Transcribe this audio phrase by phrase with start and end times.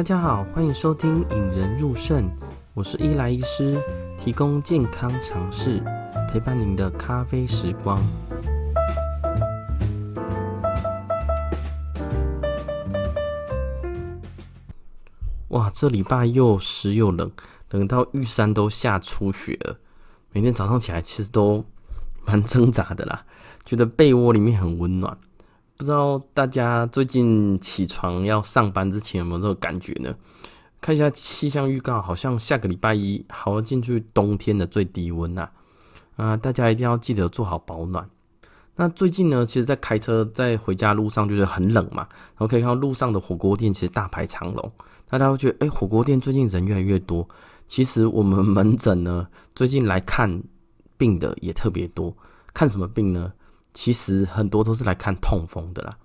[0.00, 2.26] 大家好，欢迎收听引人入胜，
[2.72, 3.78] 我是伊莱医师，
[4.18, 5.78] 提供健康常识，
[6.32, 8.02] 陪伴您的咖啡时光。
[15.48, 17.30] 哇，这礼拜又湿又冷，
[17.68, 19.76] 冷到玉山都下初雪了。
[20.32, 21.62] 每天早上起来其实都
[22.24, 23.26] 蛮挣扎的啦，
[23.66, 25.18] 觉得被窝里面很温暖。
[25.80, 30.14] 不知道大家最近起床要上班之前有没有这个感觉呢？
[30.78, 35.48] 看一下气象预告，好像下个礼拜一好要进去冬天的最低温呐。
[36.16, 38.06] 啊，大家一定要记得做好保暖。
[38.76, 44.72] 那最近呢，其实，在开车在回家路上就是很冷嘛，然后可以看到路上的火锅店其实大排长龙。
[45.08, 47.26] 那大家会觉得，哎，火锅店最近人越来越多。
[47.66, 50.42] 其实我们门诊呢，最近来看
[50.98, 52.14] 病的也特别多。
[52.52, 53.32] 看什么病呢？
[53.80, 55.96] 其实很多都是来看痛风的啦。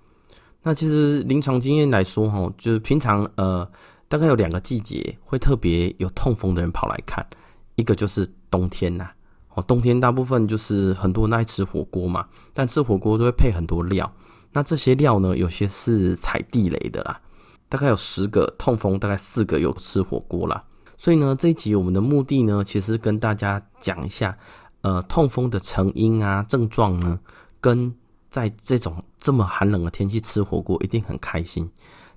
[0.64, 3.70] 那其实临床经验来说，哈，就是平常呃，
[4.08, 7.28] 大概有两个季节会特别有痛风的人跑来看，
[7.76, 9.10] 一个就是冬天呐。
[9.56, 14.10] 哦，冬天大部分就是很多人爱吃火锅嘛，但吃火锅都会配很多料。
[14.54, 17.20] 那这些料呢，有些是踩地雷的啦。
[17.68, 20.64] 大概有十个痛风，大概四个有吃火锅啦。
[20.98, 24.38] 所以呢，这一集我们的目的呢，其实跟大家讲一下，
[24.80, 27.20] 呃，痛风的成因啊、症状呢。
[27.66, 27.92] 跟
[28.30, 31.68] 在这种这么寒冷的天气吃火锅一定很开心，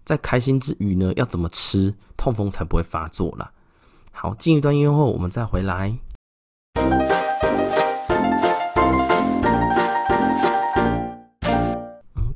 [0.04, 3.50] 在开心之余呢，要怎么吃痛风才不会发作啦？
[4.12, 5.96] 好，进一段音乐后，我们再回来。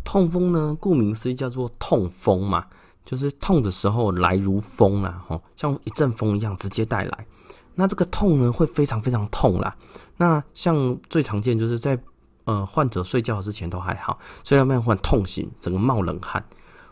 [0.03, 2.65] 痛风呢，顾名思义叫做痛风嘛，
[3.05, 7.27] 就是痛的时候来如风啦，吼，像一阵风一样直接带来。
[7.75, 9.77] 那这个痛呢，会非常非常痛啦。
[10.17, 11.99] 那像最常见就是在
[12.45, 16.45] 呃，患者睡觉之前都还好，睡到慢慢忽然痛醒，整个冒冷汗，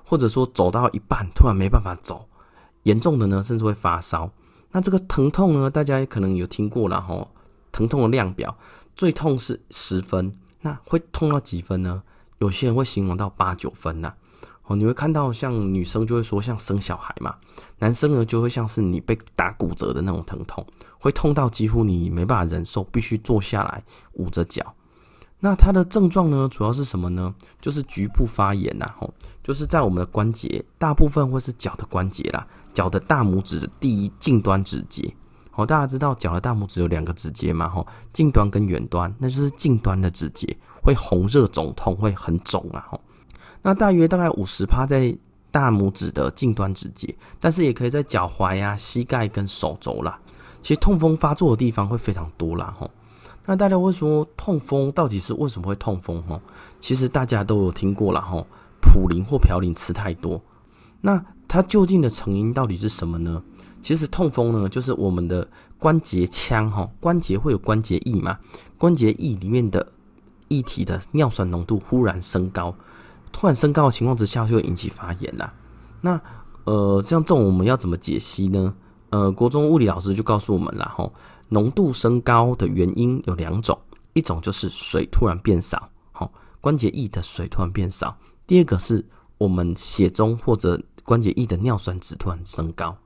[0.04, 2.26] 或者说走到一半突然没办法走，
[2.84, 4.30] 严重的呢甚至会发烧。
[4.70, 7.26] 那这个疼痛呢，大家也可能有听过了哈，
[7.72, 8.56] 疼痛的量表，
[8.94, 12.02] 最痛是十分，那会痛到几分呢？
[12.38, 14.14] 有些人会形容到八九分呐。
[14.66, 17.34] 哦，你会看到像女生就会说像生小孩嘛，
[17.80, 20.64] 男生呢就会像是你被打骨折的那种疼痛，
[21.00, 24.72] 会痛到几乎你没办法忍受，必须坐下来捂着脚。
[25.40, 27.34] 那它的症状呢，主要是什么呢？
[27.60, 29.12] 就是局部发炎呐，吼，
[29.42, 35.12] 就是在我们的关节，大部分会是脚的关节啦，脚的大拇指的第一近端指节。
[35.50, 43.00] 好，大家知道脚的大拇指有两个指节嘛，吼，近端跟远端，那就是近端的指节会红热肿痛，会很肿啊，吼。
[43.62, 45.16] 那大约大概五十趴在
[45.50, 50.18] 大拇指的近端指节，但是也可以在脚踝呀、膝盖跟手肘啦。
[50.62, 52.90] 其实痛风发作的地方会非常多啦，吼。
[53.46, 56.22] 那大家会说痛风到底是为什么会痛风？
[56.22, 56.40] 哈，
[56.78, 58.44] 其实大家都有听过了哈，
[58.80, 60.40] 普林或嘌呤吃太多。
[61.00, 63.42] 那它究竟的成因到底是什么呢？
[63.82, 68.38] 其实痛风呢，就是我们的关节腔哈，关节会有关节液嘛，
[68.76, 69.84] 关节液里面的
[70.48, 72.74] 液体的尿酸浓度忽然升高，
[73.32, 75.52] 突然升高的情况之下就会引起发炎啦。
[76.02, 76.20] 那
[76.64, 78.74] 呃，像这种我们要怎么解析呢？
[79.10, 81.10] 呃，国中物理老师就告诉我们了哈。
[81.48, 83.76] 浓度升高的原因有两种，
[84.12, 88.08] 一种就是水突然变少，好，关节液的水突然变少；
[88.46, 89.04] 第二个是
[89.36, 92.96] 我们血中或者关节液的尿酸值突然升高。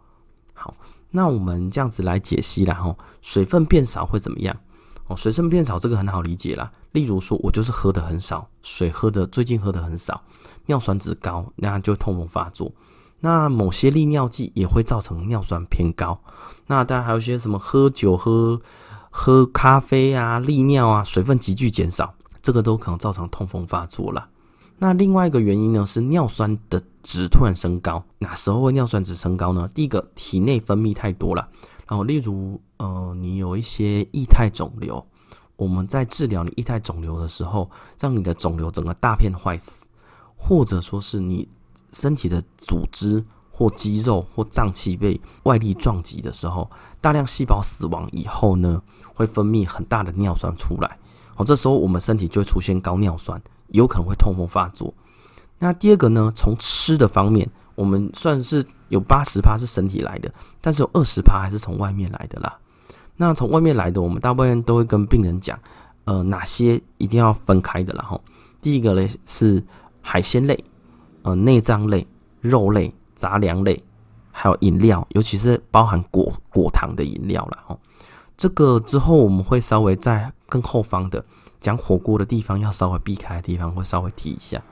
[0.52, 0.74] 好，
[1.10, 4.54] 那我们这样子来解析了，哈，水分变少会怎么样？
[5.06, 6.70] 哦，水分变少这个很好理解啦。
[6.92, 10.22] 例如说，我就是喝的很少，水喝的最近喝的很少，
[10.66, 12.70] 尿酸值高，那就痛风发作。
[13.24, 16.20] 那某些利尿剂也会造成尿酸偏高。
[16.66, 18.60] 那当然还有一些什么喝酒、喝
[19.08, 24.28] 喝咖啡啊、利尿啊，水分急剧减少，这个都可能造成痛风发作了。
[24.76, 28.04] 那另外一个原因呢，是尿酸的值突然升高。
[28.18, 29.66] 哪时候会尿酸值升高呢？
[29.74, 31.48] 第一个，体内分泌太多了。
[31.88, 35.02] 然后，例如，呃，你有一些液态肿瘤，
[35.56, 39.86] 我们在治疗你液态肿瘤的时候，让你的肿瘤整个大片坏死，
[40.36, 41.48] 或者说是你。
[41.94, 46.68] 身体的组织或肌肉或脏器被外力撞击的时候，
[47.00, 48.82] 大量细胞死亡以后呢，
[49.14, 50.98] 会分泌很大的尿酸出来。
[51.36, 54.92] 好，这时候我们身体就会出现高尿酸，有可能会痛风发作。
[55.58, 62.58] 那第二个呢，从吃的方面，我们算是有八十趴是身体来的，但是有二十趴还是从外面来的啦。
[63.16, 65.56] 那从外面来的，我们大部分都会跟病人讲，
[66.06, 68.04] 呃，哪些一定要分开的啦。
[68.04, 68.20] 哈，
[68.60, 69.64] 第一个呢是
[70.00, 70.64] 海鲜类。
[71.24, 72.06] 呃，内脏类、
[72.40, 73.82] 肉类、杂粮类，
[74.30, 77.78] 还有饮料，尤其是包含果果糖的饮料了哦。
[78.36, 81.24] 这个之后我们会稍微在更后方的
[81.60, 84.62] 讲火锅的地方要稍微避开的地方会稍微提一下。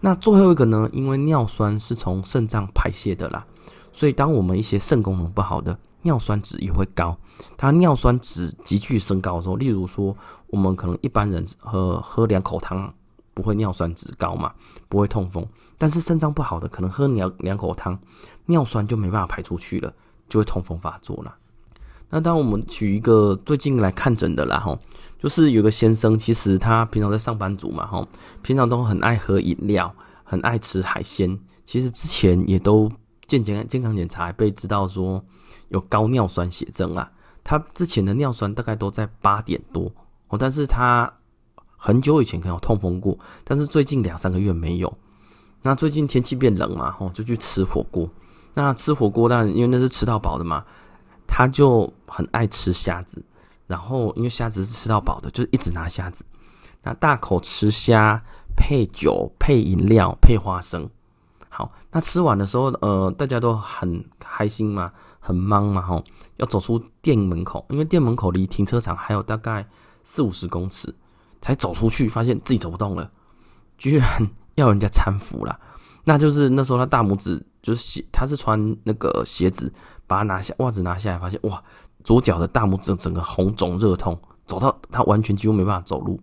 [0.00, 3.44] 那最后一个呢，因为尿酸是从肾脏排泄的啦，
[3.92, 7.14] 所以当我们一些肾功能不好的，尿酸值也会高。
[7.58, 12.94] 它尿酸值急剧升高的时候，例如说我们可能一般人喝喝两口汤
[13.34, 14.54] 不会尿酸值高嘛，
[14.88, 15.46] 不会痛风。
[15.78, 17.98] 但是肾脏不好的，可能喝两两口汤，
[18.46, 19.92] 尿酸就没办法排出去了，
[20.28, 21.34] 就会痛风发作了。
[22.08, 24.78] 那当我们举一个最近来看诊的啦，哈，
[25.18, 28.06] 就是有个先生，其实他平常在上班族嘛，哈，
[28.42, 29.92] 平常都很爱喝饮料，
[30.22, 31.38] 很爱吃海鲜。
[31.64, 32.88] 其实之前也都
[33.26, 35.22] 健健健康检查，被知道说
[35.68, 37.10] 有高尿酸血症啊。
[37.42, 39.92] 他之前的尿酸大概都在八点多
[40.28, 41.12] 哦，但是他
[41.76, 44.96] 很久以前可能有痛风过，但是最近两三个月没有。
[45.66, 48.08] 那最近天气变冷嘛，吼，就去吃火锅。
[48.54, 50.64] 那吃火锅，但因为那是吃到饱的嘛。
[51.26, 53.20] 他就很爱吃虾子，
[53.66, 56.24] 然后因为虾子是吃到饱的，就是一直拿虾子，
[56.84, 58.22] 那大口吃虾，
[58.56, 60.88] 配酒、配饮料、配花生。
[61.48, 66.04] 好，那吃完的时候，呃，大家都很开心嘛，很忙嘛，吼，
[66.36, 69.66] 要走出店门口，因为店门口离停车场还有大概
[70.04, 70.94] 四五十公尺，
[71.42, 73.10] 才走出去，发现自己走不动了，
[73.76, 75.58] 居然要人家搀扶啦。
[76.04, 79.72] 那就是那时候他大拇指就是鞋，他是穿那个鞋子。
[80.08, 81.60] 把它拿下，袜子拿下来，发现哇，
[82.04, 84.16] 左脚的大拇指整个红肿热痛，
[84.46, 86.20] 走到他完全几乎没办法走路。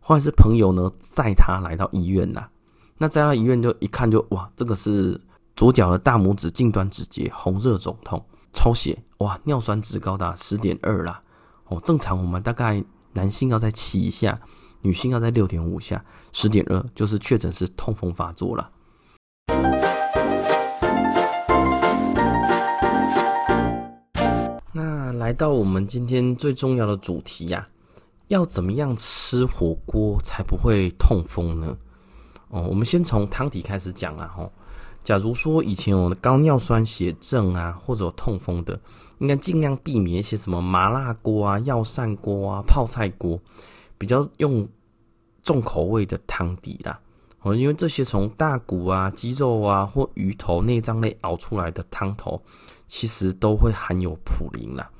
[0.00, 2.48] 后来是朋友呢载他来到医院啦，
[2.96, 5.20] 那载到医院就一看就哇，这个是
[5.54, 8.24] 左脚的大拇指近端指节红热肿痛，
[8.54, 11.20] 抽血哇，尿酸值高达十点二啦，
[11.66, 12.82] 哦，正常我们大概
[13.12, 14.40] 男性要在七以下，
[14.82, 18.70] 女性要在六点五下，十点二就是确诊是痛风发作了。
[24.72, 27.68] 那来到我们今天最重要的主题呀、
[28.26, 31.76] 要怎么样吃火锅才不会痛风呢？
[32.48, 34.26] 哦，我们先从汤底开始讲啊。
[34.36, 34.52] 吼，
[35.04, 38.78] 假如说以前有高尿酸血症啊，或者痛风的，
[39.18, 43.38] 应该尽量避免一些什么麻辣锅啊、药膳锅啊、泡菜锅，
[44.02, 44.68] 比较用
[45.44, 46.98] 重口味的汤底啦。
[47.42, 52.42] 哦，因为这些从大骨啊、鸡肉啊或鱼头、内脏类熬出来的汤头，
[52.88, 54.90] 其实都会含有普林啦。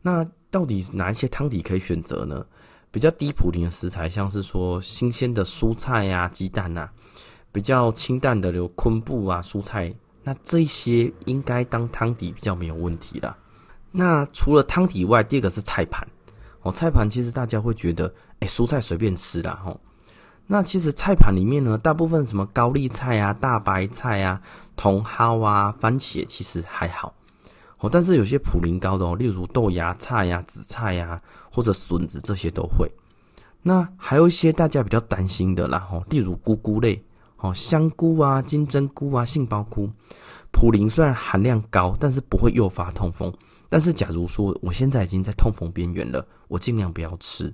[0.00, 2.46] 那到底哪一些汤底可以选择呢？
[2.92, 6.88] 比较低普林的食材，像是说新鲜的蔬菜呀、啊、鸡蛋啊；
[7.50, 9.92] 比较清淡的有昆布啊、蔬菜，
[10.22, 13.36] 那这些应该当汤底比较没有问题啦。
[13.90, 16.06] 那除了汤底以外，第二个是菜盘
[16.64, 16.72] 哦。
[16.72, 19.80] 菜盘其实大家会觉得，哎，蔬菜随便吃啦吼。
[20.46, 24.42] 那其实菜盘里面呢，大部分什么高丽菜啊、大白菜啊、
[24.76, 27.14] 茼蒿啊、番茄，其实还好。
[27.80, 31.20] 哦但是有些普林高的哦，例如豆芽菜呀、紫菜呀，
[31.50, 32.90] 或者笋子这些都会。
[33.62, 37.02] 那还有一些大家比较担心的啦，吼，例如菇菇类，
[37.38, 39.90] 哦，香菇啊、金针菇啊、杏鲍菇，
[40.50, 43.32] 普林虽然含量高，但是不会诱发痛风。
[43.74, 47.52] 但是假如说我现在已经在痛风边缘了，我尽量不要吃。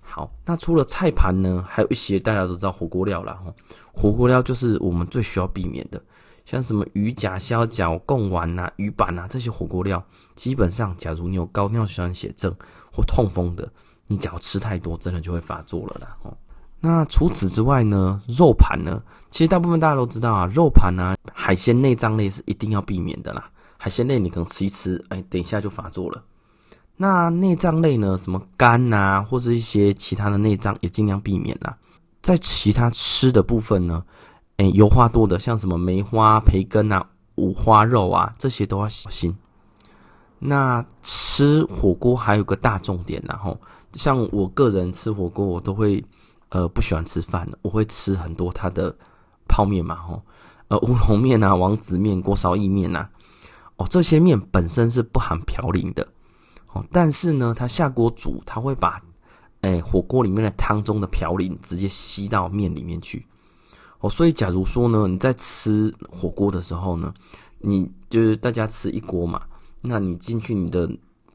[0.00, 3.54] 好，那除了菜盘呢，还有一些大家都知道火锅料啦，吼，
[3.92, 6.02] 火锅料就是我们最需要避免的。
[6.46, 10.02] 像什么鱼甲、虾饺、贡丸呐、鱼板呐、啊、这些火锅料，
[10.34, 12.50] 基本上，假如你有高尿酸血症
[12.90, 13.70] 或痛风的，
[14.06, 16.16] 你只要吃太多，真的就会发作了啦。
[16.22, 16.34] 哦，
[16.80, 23.50] 那除此之外呢，肉盘呢，其实大部分大家都知道啊，肉盘啊，海鲜内脏类是一定要避免的啦。
[23.78, 26.22] 海鲜类你可能吃一吃，哎，等一下就发作了。
[26.96, 31.78] 那内脏类呢，什么肝呐，或者一些其他的内脏也尽量避免啦。
[32.20, 34.04] 在其他吃的部分呢，
[34.56, 39.34] 哎，油花多的，像什么梅花、培根啊、五花肉啊，这些都要小心。
[40.40, 43.56] 那吃火锅还有个大重点，然后
[43.92, 46.04] 像我个人吃火锅，我都会
[46.48, 48.92] 呃不喜欢吃饭，我会吃很多它的
[49.48, 50.20] 泡面嘛，吼，
[50.66, 53.08] 呃乌龙面啊、王子面、锅烧意面啊，
[53.78, 56.06] 哦这些面本身是不含嘌呤的，
[56.72, 59.00] 哦，但是呢，它下锅煮，它会把
[59.62, 63.26] 哎火锅里面的汤中的嘌呤直接吸到面里面去。
[64.00, 67.12] 哦，所以假如说呢，你在吃火锅的时候呢，
[67.58, 69.42] 你就是大家吃一锅嘛，
[69.80, 70.88] 那你进去你的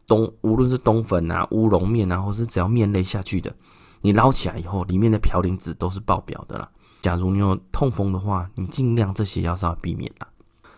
[0.07, 3.53] 冬，无论是冬粉啊、乌龙面啊，或是只要面类下去的，
[4.01, 6.69] 你捞起来以后，里面的嘌呤值都是爆表的啦。
[7.01, 10.27] 假如你有痛风的话，你尽量这些要稍微避免啦。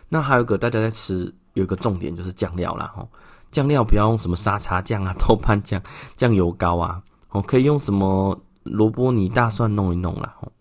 [0.09, 3.09] 那还有一个大家在吃有一个重点就是酱料啦，吼，
[3.49, 5.81] 酱料不要用什么沙茶酱啊、豆瓣酱、
[6.15, 10.51] 酱油膏啊，哦，可以用什么萝卜泥、大蒜弄一弄啦，吼。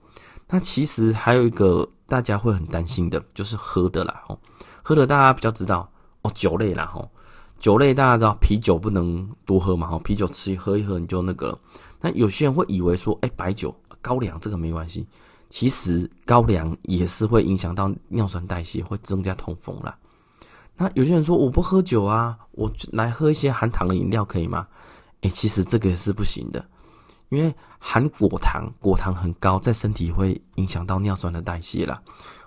[0.49, 4.39] 那其实还有一个大家会很担心的，就是喝的啦，吼，
[4.83, 5.89] 喝的大家比较知道
[6.23, 7.11] 哦，酒类啦，吼，
[7.59, 11.59] 酒类大家知道啤酒不能多喝嘛，吼，啤酒吃一喝一喝你就那个了。
[12.01, 15.05] 那有些人会以为说，哎，白酒、高粱这个没关系，
[15.51, 19.97] 其实高粱也是会影响到尿酸代谢，会增加痛风啦。
[20.77, 24.67] 那有些人说我不喝酒啊，我来喝一些含糖的饮料可以吗？
[25.21, 26.65] 诶，其实这个也是不行的，
[27.29, 32.03] 因为含果糖，果糖很高，在身体会影响到尿酸的代谢啦。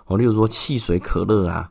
[0.06, 1.70] 哦，例如说汽水、可乐啊，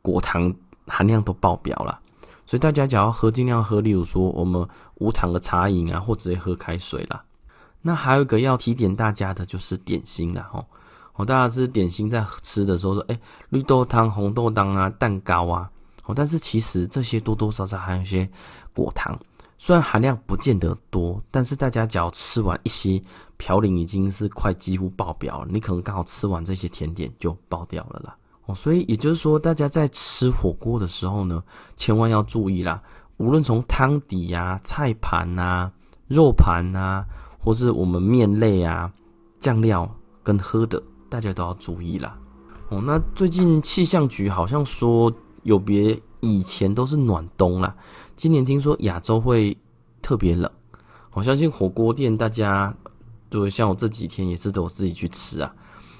[0.00, 0.54] 果糖
[0.86, 1.98] 含量都爆表了，
[2.46, 7.22] 所以大家只要喝，尽量喝，例如说我们无糖的茶饮啊，或直接喝开水啦。
[7.82, 10.64] 那还有一个要提点大家的就是点心啦，吼，
[11.16, 15.68] 哦，大家吃点心在吃的时候说，诶，绿豆汤、红豆汤啊，蛋糕啊。
[16.06, 18.28] 哦，但是其实这些多多少少还有一些
[18.72, 19.18] 果糖，
[19.58, 23.02] 虽然含量不见得多，但是大家只要吃完一些，
[23.38, 25.48] 嘌呤已经是快几乎爆表了。
[25.50, 28.16] 你可能刚好吃完这些甜点就爆掉了啦。
[28.44, 31.42] 哦，所以也就是说，大家在吃火锅的时候呢，
[31.76, 32.80] 千万要注意啦。
[33.16, 35.68] 无论从汤底啊、菜盘啊、
[36.06, 37.04] 肉盘啊，
[37.36, 38.88] 或是我们面类啊、
[39.40, 42.16] 酱料跟喝的，大家都要注意啦。
[42.68, 45.12] 哦，那最近气象局好像说。
[45.46, 47.72] 有别以前都是暖冬啦，
[48.16, 49.56] 今年听说亚洲会
[50.02, 50.50] 特别冷。
[51.12, 52.74] 我相信火锅店大家
[53.30, 55.54] 就像我这几天也是都我自己去吃啊。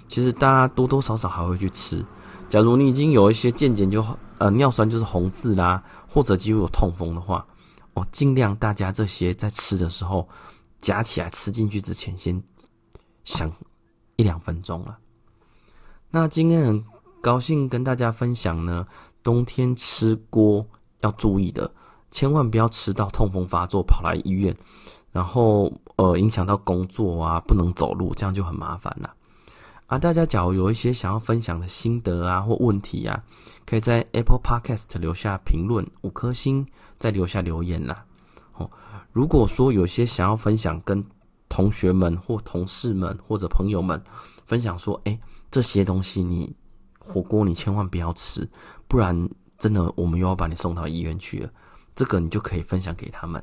[0.09, 2.05] 其实大家多多少少还会去吃。
[2.49, 4.05] 假如你已经有一些渐渐就
[4.39, 7.47] 呃尿酸就是红字啦，或者几乎有痛风的话，
[7.95, 10.29] 哦，尽量大家这些在吃的时候
[10.81, 12.43] 夹起来吃进去之前，先
[13.23, 13.49] 想
[14.17, 14.99] 一两分钟了。
[16.11, 16.85] 那今天很
[17.21, 18.85] 高兴跟大家分享呢。
[19.27, 20.65] 冬天吃锅
[21.01, 21.69] 要注意的，
[22.13, 24.57] 千万不要吃到痛风发作跑来医院，
[25.11, 29.13] 然后呃影响到工作啊，不能走路，这样就很麻烦了。
[29.89, 33.21] 啊，大家假如有一些想要分享的心得啊或问题啊，
[33.67, 36.65] 可以在 Apple Podcast 留下评论五颗星，
[36.97, 38.05] 再留下留言啦。
[38.53, 38.71] 哦，
[39.11, 41.05] 如果说有些想要分享，跟
[41.49, 44.01] 同学们或同事们或者朋友们
[44.47, 45.19] 分享说，哎，
[45.51, 46.55] 这些东西你
[47.01, 48.49] 火锅你千万不要吃。
[48.89, 49.29] 不然，
[49.59, 51.51] 真的我们又要把你送到医院去了。
[51.95, 53.43] 这个你就可以分享给他们。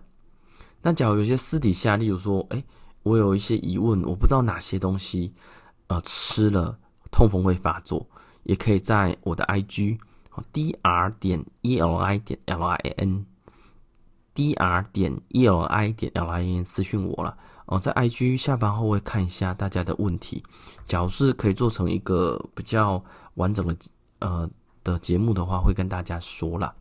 [0.82, 2.64] 那假如有些私底下，例如说，哎，
[3.02, 5.34] 我有一些疑问，我不知道哪些东西，
[5.88, 6.78] 呃，吃了
[7.12, 8.08] 痛风会发作，
[8.44, 9.98] 也可以在我的 IG
[10.52, 13.26] D R 点 E L I 点 L I N
[14.34, 17.36] D R 点 E L I 点 L I N 私讯我了。
[17.66, 20.44] 哦，在 IG 下班后会看一下大家的问题，
[20.86, 23.76] 假如是可以做成一个比较完整的，
[24.20, 24.50] 呃。
[24.84, 26.76] 的节目的话，会跟大家说了。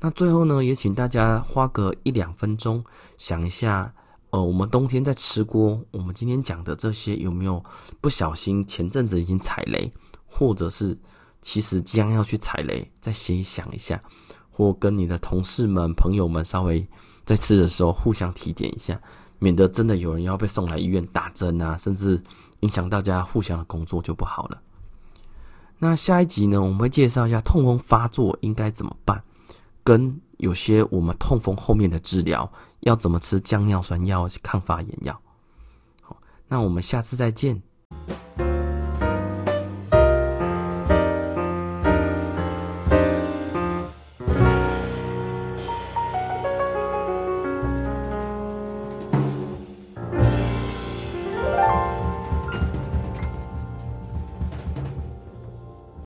[0.00, 2.84] 那最后呢，也请大家花个一两分钟
[3.16, 3.94] 想一下，
[4.30, 7.64] 呃，我们冬天在吃锅，我们今天讲的这些有没有
[8.00, 9.92] 不小心前阵子已经踩雷，
[10.26, 10.98] 或者是
[11.40, 14.02] 其实将要去踩雷，再先想一下，
[14.50, 16.84] 或跟你的同事们、朋友们稍微
[17.24, 19.00] 在吃的时候互相提点一下，
[19.38, 22.20] 免得真的有人要被送来医院打针啊，甚至
[22.60, 24.60] 影响大家互相的工作就不好了。
[25.84, 29.20] 那下一集呢，我们会介绍一下痛风发作应该怎么办，
[29.82, 32.48] 跟有些我们痛风后面的治疗
[32.82, 35.20] 要怎么吃降尿酸药、抗发炎药。
[36.00, 37.60] 好，那我们下次再见。